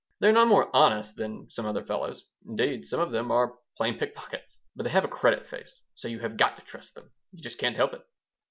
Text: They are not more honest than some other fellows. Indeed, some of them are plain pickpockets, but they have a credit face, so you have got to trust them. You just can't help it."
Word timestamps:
They 0.19 0.29
are 0.29 0.31
not 0.31 0.47
more 0.47 0.75
honest 0.75 1.15
than 1.15 1.47
some 1.51 1.67
other 1.67 1.83
fellows. 1.83 2.25
Indeed, 2.47 2.87
some 2.87 2.99
of 2.99 3.11
them 3.11 3.29
are 3.29 3.59
plain 3.77 3.99
pickpockets, 3.99 4.59
but 4.75 4.81
they 4.81 4.89
have 4.89 5.05
a 5.05 5.07
credit 5.07 5.47
face, 5.47 5.79
so 5.93 6.07
you 6.07 6.17
have 6.21 6.37
got 6.37 6.57
to 6.57 6.63
trust 6.63 6.95
them. 6.95 7.11
You 7.33 7.37
just 7.43 7.59
can't 7.59 7.77
help 7.77 7.93
it." 7.93 8.01